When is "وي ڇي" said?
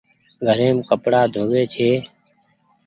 1.51-1.89